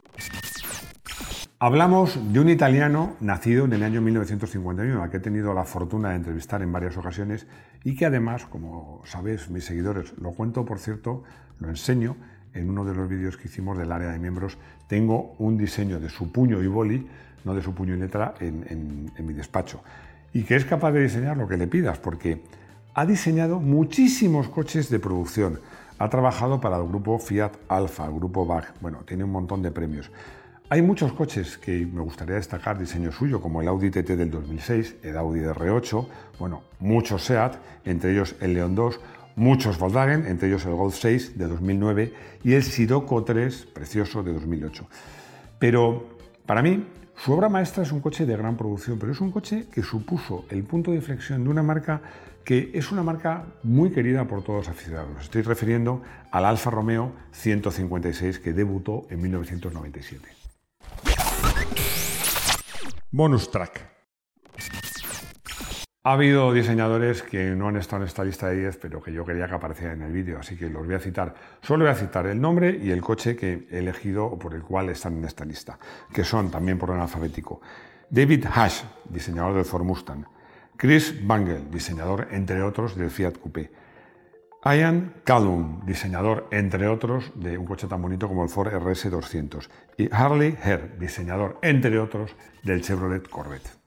Hablamos 1.58 2.20
de 2.32 2.40
un 2.40 2.50
italiano 2.50 3.16
nacido 3.22 3.66
en 3.66 3.74
el 3.74 3.82
año 3.82 4.00
1951, 4.02 5.02
al 5.02 5.10
que 5.10 5.18
he 5.18 5.22
tenido 5.22 5.56
la 5.56 5.64
fortuna 5.64 6.10
de 6.10 6.18
entrevistar 6.18 6.62
en 6.62 6.72
varias 6.72 6.96
ocasiones 6.98 7.48
y 7.84 7.96
que 7.96 8.06
además, 8.06 8.46
como 8.46 9.02
sabéis 9.06 9.50
mis 9.50 9.66
seguidores, 9.66 10.14
lo 10.20 10.34
cuento 10.34 10.66
por 10.66 10.78
cierto, 10.78 11.24
lo 11.60 11.70
enseño 11.70 12.16
en 12.54 12.70
uno 12.70 12.86
de 12.86 12.96
los 12.96 13.10
vídeos 13.10 13.38
que 13.38 13.48
hicimos 13.48 13.78
del 13.78 13.92
área 13.92 14.12
de 14.12 14.20
miembros, 14.20 14.58
tengo 14.88 15.36
un 15.40 15.58
diseño 15.58 16.00
de 16.00 16.10
su 16.10 16.32
puño 16.32 16.62
y 16.64 16.68
boli 16.68 17.08
no 17.46 17.54
de 17.54 17.62
su 17.62 17.74
puño 17.74 17.96
y 17.96 17.98
letra, 17.98 18.34
en, 18.40 19.12
mi 19.20 19.34
despacho. 19.34 19.82
Y 20.34 20.44
que 20.44 20.56
es 20.56 20.66
capaz 20.66 20.92
de 20.92 21.04
diseñar 21.04 21.38
lo 21.38 21.48
que 21.48 21.56
le 21.56 21.68
pidas, 21.68 22.00
porque 22.00 22.42
ha 22.94 23.06
diseñado 23.06 23.60
muchísimos 23.60 24.50
coches 24.50 24.90
de 24.90 25.00
producción. 25.00 25.62
Ha 25.98 26.10
trabajado 26.10 26.60
para 26.60 26.78
el 26.78 26.88
grupo 26.88 27.18
Fiat 27.20 27.54
Alfa, 27.70 28.06
el 28.06 28.16
grupo 28.16 28.46
BAG. 28.46 28.74
Bueno, 28.82 29.00
tiene 29.06 29.24
un 29.24 29.32
montón 29.32 29.62
de 29.62 29.72
premios. 29.72 30.12
Hay 30.68 30.82
muchos 30.82 31.14
coches 31.14 31.58
que 31.60 31.86
me 31.86 32.02
gustaría 32.02 32.36
destacar 32.36 32.78
diseño 32.78 33.12
suyo, 33.12 33.40
como 33.40 33.62
el 33.62 33.68
Audi 33.68 33.92
TT 33.92 34.18
del 34.18 34.32
2006, 34.32 34.96
el 35.04 35.16
Audi 35.16 35.42
R8, 35.42 36.08
bueno, 36.40 36.64
muchos 36.80 37.24
SEAT, 37.24 37.58
entre 37.86 38.12
ellos 38.12 38.36
el 38.42 38.56
León 38.56 38.74
2, 38.74 39.00
muchos 39.36 39.78
Volkswagen, 39.78 40.26
entre 40.28 40.48
ellos 40.48 40.66
el 40.66 40.74
Golf 40.74 40.96
6 40.96 41.38
de 41.38 41.48
2009 41.48 42.14
y 42.44 42.54
el 42.54 42.64
Sirocco 42.64 43.24
3, 43.24 43.68
precioso, 43.74 44.24
de 44.24 44.34
2008. 44.34 44.88
Pero 45.60 46.18
para 46.46 46.62
mí, 46.62 46.86
su 47.18 47.34
obra 47.34 47.50
maestra 47.50 47.84
es 47.84 47.92
un 47.92 48.02
coche 48.02 48.26
de 48.26 48.36
gran 48.36 48.58
producción, 48.58 49.00
pero 49.00 49.12
es 49.12 49.22
un 49.22 49.32
coche 49.32 49.68
que 49.72 49.82
supuso 49.82 50.46
el 50.50 50.64
punto 50.64 50.92
de 50.92 50.98
inflexión 50.98 51.44
de 51.44 51.50
una 51.50 51.64
marca 51.64 52.02
que 52.44 52.72
es 52.76 52.92
una 52.92 53.02
marca 53.02 53.46
muy 53.64 53.90
querida 53.90 54.26
por 54.26 54.44
todos 54.44 54.60
los 54.60 54.70
aficionados. 54.70 55.24
Estoy 55.24 55.42
refiriendo 55.42 56.04
al 56.32 56.46
Alfa 56.46 56.70
Romeo 56.70 57.12
156 57.32 58.40
que 58.40 58.54
debutó 58.54 59.08
en 59.10 59.22
1997. 59.22 60.28
Bonus 63.12 63.50
track. 63.50 63.95
Ha 66.08 66.14
habido 66.14 66.54
diseñadores 66.54 67.24
que 67.24 67.56
no 67.56 67.68
han 67.68 67.78
estado 67.78 68.04
en 68.04 68.08
esta 68.08 68.24
lista 68.24 68.50
de 68.50 68.58
10, 68.58 68.78
pero 68.78 69.02
que 69.02 69.12
yo 69.12 69.26
quería 69.26 69.48
que 69.48 69.56
aparecieran 69.56 70.04
en 70.04 70.08
el 70.10 70.14
vídeo, 70.14 70.38
así 70.38 70.56
que 70.56 70.70
los 70.70 70.86
voy 70.86 70.94
a 70.94 71.00
citar. 71.00 71.34
Solo 71.64 71.84
voy 71.84 71.92
a 71.92 71.96
citar 71.96 72.28
el 72.28 72.40
nombre 72.40 72.80
y 72.80 72.92
el 72.92 73.02
coche 73.02 73.36
que 73.36 73.68
he 73.72 73.80
elegido 73.80 74.24
o 74.24 74.38
por 74.38 74.54
el 74.54 74.62
cual 74.62 74.90
están 74.90 75.18
en 75.18 75.26
esta 75.26 75.44
lista, 75.44 75.80
que 76.14 76.24
son 76.24 76.52
también 76.52 76.78
por 76.78 76.92
orden 76.92 77.02
alfabético. 77.02 77.60
David 78.08 78.46
Hash, 78.54 78.84
diseñador 79.10 79.56
del 79.56 79.66
Ford 79.66 79.84
Mustang. 79.84 80.28
Chris 80.78 81.26
Bangle, 81.26 81.64
diseñador, 81.72 82.28
entre 82.30 82.62
otros, 82.62 82.96
del 82.96 83.10
Fiat 83.10 83.40
Coupé. 83.40 83.72
Ian 84.64 85.16
Callum, 85.24 85.88
diseñador, 85.88 86.48
entre 86.52 86.88
otros, 86.88 87.32
de 87.34 87.58
un 87.58 87.66
coche 87.66 87.88
tan 87.88 88.04
bonito 88.04 88.28
como 88.28 88.44
el 88.44 88.50
Ford 88.50 88.72
RS200. 88.72 89.70
Y 89.98 90.14
Harley 90.14 90.56
Herr, 90.64 91.00
diseñador, 91.00 91.58
entre 91.64 91.98
otros, 91.98 92.36
del 92.62 92.84
Chevrolet 92.84 93.28
Corvette. 93.28 93.85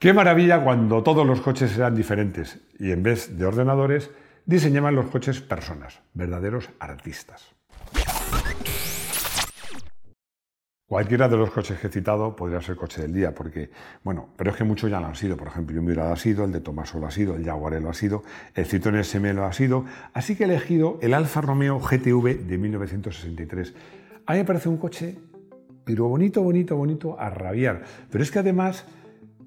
Qué 0.00 0.12
maravilla 0.12 0.62
cuando 0.62 1.02
todos 1.02 1.26
los 1.26 1.40
coches 1.40 1.76
eran 1.76 1.96
diferentes 1.96 2.60
y 2.78 2.92
en 2.92 3.02
vez 3.02 3.36
de 3.36 3.44
ordenadores 3.44 4.12
diseñaban 4.46 4.94
los 4.94 5.06
coches 5.06 5.40
personas, 5.40 6.00
verdaderos 6.14 6.70
artistas. 6.78 7.56
Cualquiera 10.86 11.28
de 11.28 11.36
los 11.36 11.50
coches 11.50 11.80
que 11.80 11.88
he 11.88 11.90
citado 11.90 12.36
podría 12.36 12.62
ser 12.62 12.76
coche 12.76 13.02
del 13.02 13.12
día, 13.12 13.34
porque, 13.34 13.70
bueno, 14.04 14.28
pero 14.36 14.52
es 14.52 14.56
que 14.56 14.62
muchos 14.62 14.88
ya 14.88 15.00
lo 15.00 15.06
han 15.06 15.16
sido. 15.16 15.36
Por 15.36 15.48
ejemplo, 15.48 15.76
el 15.76 15.82
Miura 15.82 16.12
ha 16.12 16.16
sido, 16.16 16.44
el 16.44 16.52
de 16.52 16.60
Tomaso 16.60 17.00
lo 17.00 17.08
ha 17.08 17.10
sido, 17.10 17.34
el 17.34 17.44
Jaguar 17.44 17.82
lo 17.82 17.90
ha 17.90 17.94
sido, 17.94 18.22
el 18.54 18.66
Citroën 18.66 19.00
SM 19.00 19.34
lo 19.34 19.46
ha 19.46 19.52
sido. 19.52 19.84
Así 20.12 20.36
que 20.36 20.44
he 20.44 20.46
elegido 20.46 21.00
el 21.02 21.12
Alfa 21.12 21.40
Romeo 21.40 21.80
GTV 21.80 22.46
de 22.46 22.56
1963. 22.56 23.74
A 24.26 24.32
mí 24.32 24.38
me 24.38 24.44
parece 24.44 24.68
un 24.68 24.76
coche, 24.76 25.18
pero 25.84 26.06
bonito, 26.06 26.40
bonito, 26.40 26.76
bonito 26.76 27.18
a 27.18 27.30
rabiar. 27.30 27.82
Pero 28.10 28.22
es 28.22 28.30
que 28.30 28.38
además 28.38 28.86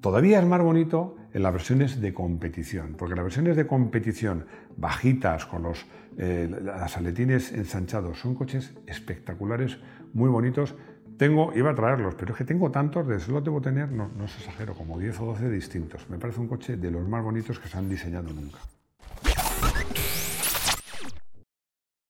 Todavía 0.02 0.40
es 0.40 0.44
más 0.44 0.60
bonito 0.60 1.16
en 1.32 1.44
las 1.44 1.52
versiones 1.52 2.00
de 2.00 2.12
competición, 2.12 2.96
porque 2.98 3.14
las 3.14 3.22
versiones 3.22 3.56
de 3.56 3.68
competición 3.68 4.46
bajitas, 4.76 5.46
con 5.46 5.62
los 5.62 5.86
eh, 6.18 6.50
las 6.60 6.96
aletines 6.96 7.52
ensanchados, 7.52 8.18
son 8.18 8.34
coches 8.34 8.74
espectaculares, 8.88 9.78
muy 10.12 10.28
bonitos. 10.28 10.74
Tengo, 11.16 11.52
iba 11.54 11.70
a 11.70 11.74
traerlos, 11.76 12.16
pero 12.16 12.32
es 12.32 12.38
que 12.38 12.44
tengo 12.44 12.72
tantos, 12.72 13.06
de 13.06 13.20
solo 13.20 13.42
debo 13.42 13.60
tener, 13.60 13.92
no, 13.92 14.10
no 14.18 14.24
os 14.24 14.36
exagero, 14.36 14.74
como 14.74 14.98
10 14.98 15.20
o 15.20 15.26
12 15.26 15.48
distintos. 15.48 16.10
Me 16.10 16.18
parece 16.18 16.40
un 16.40 16.48
coche 16.48 16.76
de 16.76 16.90
los 16.90 17.08
más 17.08 17.22
bonitos 17.22 17.60
que 17.60 17.68
se 17.68 17.78
han 17.78 17.88
diseñado 17.88 18.32
nunca. 18.32 18.58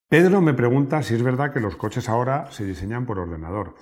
Pedro 0.08 0.40
me 0.40 0.54
pregunta 0.54 1.02
si 1.02 1.14
es 1.14 1.22
verdad 1.22 1.52
que 1.52 1.60
los 1.60 1.76
coches 1.76 2.08
ahora 2.08 2.50
se 2.52 2.64
diseñan 2.64 3.04
por 3.04 3.18
ordenador. 3.18 3.74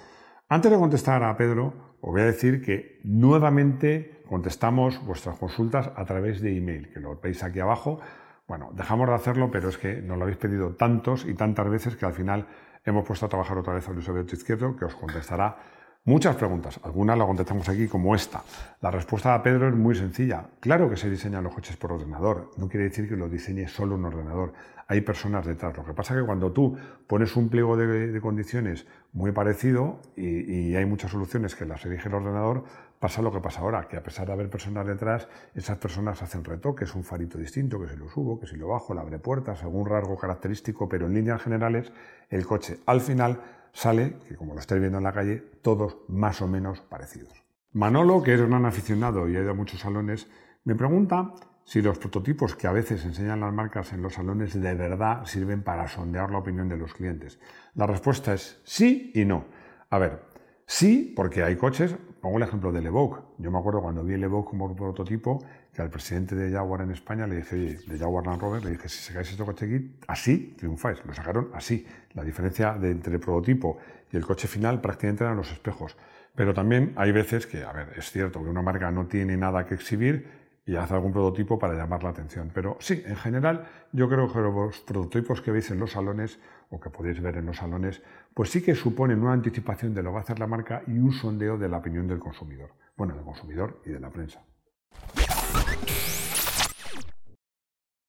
Antes 0.53 0.73
de 0.73 0.79
contestar 0.79 1.23
a 1.23 1.37
Pedro, 1.37 1.95
os 2.01 2.11
voy 2.11 2.23
a 2.23 2.25
decir 2.25 2.61
que 2.61 2.99
nuevamente 3.05 4.21
contestamos 4.29 4.99
vuestras 5.07 5.39
consultas 5.39 5.93
a 5.95 6.05
través 6.05 6.41
de 6.41 6.57
email, 6.57 6.91
que 6.93 6.99
lo 6.99 7.21
veis 7.21 7.45
aquí 7.45 7.61
abajo. 7.61 8.01
Bueno, 8.49 8.71
dejamos 8.75 9.07
de 9.07 9.15
hacerlo, 9.15 9.53
pero 9.53 9.69
es 9.69 9.79
que 9.79 10.03
nos 10.03 10.19
lo 10.19 10.25
habéis 10.25 10.39
pedido 10.39 10.75
tantos 10.75 11.25
y 11.25 11.35
tantas 11.35 11.71
veces 11.71 11.95
que 11.95 12.05
al 12.05 12.15
final 12.15 12.49
hemos 12.85 13.07
puesto 13.07 13.27
a 13.27 13.29
trabajar 13.29 13.59
otra 13.59 13.75
vez 13.75 13.89
a 13.89 13.93
Luis 13.93 14.09
Alberto 14.09 14.35
Izquierdo, 14.35 14.75
que 14.75 14.87
os 14.87 14.97
contestará 14.97 15.57
Muchas 16.05 16.35
preguntas, 16.37 16.81
algunas 16.83 17.19
las 17.19 17.27
contestamos 17.27 17.69
aquí 17.69 17.87
como 17.87 18.15
esta. 18.15 18.43
La 18.81 18.91
respuesta 18.91 19.35
a 19.35 19.43
Pedro 19.43 19.69
es 19.69 19.75
muy 19.75 19.95
sencilla. 19.95 20.47
Claro 20.59 20.89
que 20.89 20.97
se 20.97 21.11
diseñan 21.11 21.45
los 21.45 21.53
coches 21.53 21.77
por 21.77 21.93
ordenador, 21.93 22.53
no 22.57 22.71
quiere 22.71 22.85
decir 22.85 23.07
que 23.07 23.17
lo 23.17 23.29
diseñe 23.29 23.69
solo 23.69 23.97
un 23.97 24.07
ordenador, 24.07 24.55
hay 24.89 25.03
personas 25.03 25.45
detrás. 25.45 25.77
Lo 25.77 25.85
que 25.85 25.93
pasa 25.93 26.15
es 26.15 26.21
que 26.21 26.27
cuando 26.27 26.53
tú 26.53 26.75
pones 27.07 27.37
un 27.37 27.51
pliego 27.51 27.77
de, 27.77 28.19
condiciones 28.19 28.87
muy 29.13 29.33
parecido 29.33 30.01
y, 30.17 30.75
hay 30.75 30.87
muchas 30.87 31.11
soluciones 31.11 31.55
que 31.55 31.67
las 31.67 31.85
elige 31.85 32.09
el 32.09 32.15
ordenador, 32.15 32.65
pasa 32.99 33.21
lo 33.21 33.31
que 33.31 33.41
pasa 33.41 33.61
ahora, 33.61 33.87
que 33.87 33.99
a 33.99 34.03
pesar 34.03 34.27
de 34.27 34.33
haber 34.33 34.49
personas 34.49 34.87
detrás, 34.87 35.29
esas 35.55 35.77
personas 35.77 36.23
hacen 36.23 36.45
retoques, 36.45 36.95
un 36.95 37.05
farito 37.05 37.37
distinto, 37.37 37.79
que 37.79 37.89
si 37.89 37.97
lo 37.99 38.09
subo, 38.09 38.41
que 38.41 38.47
si 38.47 38.57
lo 38.57 38.69
bajo, 38.69 38.95
le 38.95 39.01
abre 39.01 39.19
puertas, 39.19 39.63
algún 39.63 39.87
rasgo 39.87 40.17
característico, 40.17 40.89
pero 40.89 41.09
en 41.09 41.15
líneas 41.15 41.43
generales 41.43 41.93
el 42.31 42.47
coche 42.47 42.79
al 42.87 43.03
final 43.03 43.39
sale, 43.73 44.17
que 44.29 44.37
como 44.37 44.55
lo 44.55 44.61
estáis 44.61 44.81
viendo 44.81 44.99
en 44.99 45.05
la 45.05 45.13
calle, 45.13 45.43
todos 45.63 45.99
más 46.09 46.43
o 46.43 46.49
menos 46.49 46.81
parecidos. 46.81 47.33
Manolo, 47.73 48.23
que 48.23 48.35
es 48.35 48.41
un 48.41 48.53
aficionado 48.67 49.29
y 49.29 49.37
ha 49.37 49.41
ido 49.41 49.51
a 49.51 49.55
muchos 49.55 49.81
salones, 49.81 50.29
me 50.65 50.75
pregunta 50.75 51.35
si 51.65 51.83
los 51.83 51.99
prototipos 51.99 52.57
que 52.57 52.67
a 52.67 52.73
veces 52.73 53.05
enseñan 53.05 53.41
las 53.41 53.53
marcas 53.53 53.93
en 53.93 54.03
los 54.03 54.15
salones 54.15 54.61
de 54.61 54.75
verdad 54.75 55.25
sirven 55.25 55.63
para 55.63 55.87
sondear 55.87 56.31
la 56.31 56.39
opinión 56.39 56.69
de 56.69 56.77
los 56.77 56.95
clientes. 56.95 57.39
La 57.75 57.87
respuesta 57.87 58.35
es 58.35 58.61
sí 58.65 59.13
y 59.15 59.25
no. 59.25 59.45
A 59.89 59.99
ver, 59.99 60.25
sí, 60.67 61.13
porque 61.15 61.45
hay 61.45 61.55
coches, 61.55 61.95
pongo 62.21 62.37
el 62.37 62.43
ejemplo 62.43 62.73
del 62.73 62.87
Evoque. 62.87 63.21
Yo 63.39 63.51
me 63.51 63.59
acuerdo 63.59 63.81
cuando 63.81 64.05
vi 64.05 64.15
el 64.15 64.25
Evoque 64.25 64.51
como 64.51 64.75
prototipo, 64.75 65.43
que 65.73 65.83
al 65.83 65.91
presidente 65.91 66.35
de 66.35 66.53
Jaguar 66.53 66.83
en 66.83 66.91
España 66.91 67.27
le 67.27 67.37
dije, 67.37 67.57
oye, 67.57 67.79
de 67.87 67.99
Jaguar 67.99 68.27
Land 68.27 68.41
Rover, 68.41 68.65
le 68.65 68.71
dije, 68.71 68.89
si 68.89 68.99
sacáis 68.99 69.31
este 69.31 69.45
coche 69.45 69.67
aquí, 69.67 69.97
así 70.07 70.55
triunfáis. 70.59 71.05
Lo 71.05 71.15
sacaron 71.15 71.51
así. 71.55 71.87
La 72.15 72.25
diferencia 72.25 72.77
entre 72.83 73.15
el 73.15 73.21
prototipo 73.21 73.79
y 74.13 74.17
el 74.17 74.27
coche 74.27 74.49
final 74.49 74.81
prácticamente 74.81 75.25
eran 75.25 75.37
los 75.37 75.51
espejos. 75.51 75.97
Pero 76.35 76.55
también 76.55 76.93
hay 76.97 77.13
veces 77.13 77.47
que, 77.47 77.65
a 77.65 77.73
ver, 77.73 77.93
es 77.97 78.11
cierto 78.11 78.43
que 78.43 78.49
una 78.49 78.63
marca 78.63 78.91
no 78.91 79.07
tiene 79.07 79.37
nada 79.37 79.67
que 79.67 79.75
exhibir 79.75 80.40
y 80.71 80.77
hace 80.77 80.95
algún 80.95 81.11
prototipo 81.11 81.59
para 81.59 81.75
llamar 81.75 82.05
la 82.05 82.11
atención. 82.11 82.53
Pero 82.55 82.77
sí, 82.79 83.03
en 83.05 83.17
general, 83.17 83.67
yo 83.91 84.09
creo 84.09 84.33
que 84.33 84.39
los 84.39 84.79
prototipos 84.83 85.41
que 85.41 85.51
veis 85.51 85.69
en 85.73 85.81
los 85.81 85.91
salones 85.91 86.39
o 86.71 86.79
que 86.79 86.91
podéis 86.91 87.21
ver 87.21 87.39
en 87.39 87.47
los 87.47 87.57
salones, 87.57 88.01
pues 88.35 88.51
sí 88.51 88.63
que 88.63 88.77
suponen 88.77 89.21
una 89.21 89.33
anticipación 89.33 89.95
de 89.95 90.05
lo 90.05 90.11
que 90.11 90.15
va 90.15 90.19
a 90.21 90.23
hacer 90.23 90.39
la 90.39 90.47
marca 90.47 90.83
y 90.87 90.93
un 90.93 91.11
sondeo 91.11 91.59
de 91.59 91.69
la 91.69 91.79
opinión 91.79 92.07
del 92.07 92.21
consumidor. 92.21 92.71
Bueno, 92.97 93.17
del 93.17 93.25
consumidor 93.25 93.83
y 93.85 93.91
de 93.91 93.99
la 93.99 94.11
prensa. 94.11 94.45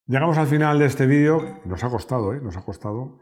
Llegamos 0.05 0.37
al 0.37 0.45
final 0.45 0.77
de 0.77 0.85
este 0.85 1.07
vídeo. 1.07 1.61
Nos 1.65 1.83
ha 1.83 1.89
costado, 1.89 2.31
¿eh? 2.35 2.41
Nos 2.43 2.57
ha 2.57 2.61
costado. 2.61 3.17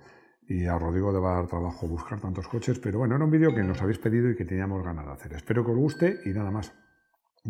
Y 0.50 0.66
a 0.66 0.78
Rodrigo 0.78 1.14
le 1.14 1.20
va 1.20 1.32
a 1.32 1.36
dar 1.36 1.48
trabajo 1.48 1.88
buscar 1.88 2.20
tantos 2.20 2.50
coches. 2.50 2.78
Pero 2.80 3.00
bueno, 3.00 3.16
era 3.16 3.24
un 3.24 3.32
vídeo 3.32 3.56
que 3.56 3.64
nos 3.64 3.82
habéis 3.82 4.00
pedido 4.00 4.30
y 4.30 4.36
que 4.36 4.44
teníamos 4.44 4.84
ganas 4.84 5.06
de 5.06 5.14
hacer. 5.14 5.34
Espero 5.34 5.64
que 5.64 5.72
os 5.72 5.78
guste 5.78 6.20
y 6.26 6.32
nada 6.32 6.52
más. 6.52 6.74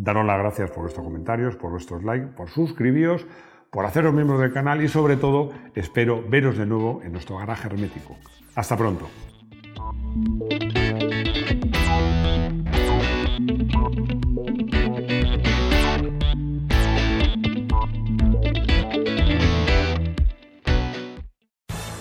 Daros 0.01 0.25
las 0.25 0.39
gracias 0.39 0.71
por 0.71 0.83
vuestros 0.83 1.05
comentarios, 1.05 1.57
por 1.57 1.71
vuestros 1.71 2.03
likes, 2.03 2.27
por 2.27 2.49
suscribíos, 2.49 3.27
por 3.69 3.85
haceros 3.85 4.13
miembros 4.13 4.39
del 4.39 4.53
canal 4.53 4.81
y 4.81 4.87
sobre 4.87 5.17
todo 5.17 5.51
espero 5.75 6.23
veros 6.27 6.57
de 6.57 6.65
nuevo 6.65 7.01
en 7.03 7.11
nuestro 7.11 7.37
garaje 7.37 7.67
hermético. 7.67 8.15
Hasta 8.55 8.77
pronto. 8.77 9.09